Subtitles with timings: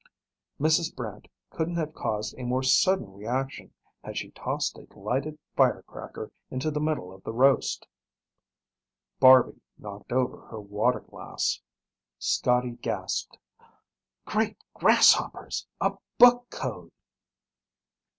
[0.59, 0.95] Mrs.
[0.95, 3.71] Brant couldn't have caused a more sudden reaction
[4.03, 7.87] had she tossed a lighted firecracker into the middle of the roast.
[9.19, 11.61] Barby knocked over her water glass.
[12.17, 13.37] Scotty gasped,
[14.25, 15.67] "Great grasshoppers!
[15.79, 16.91] A book code!"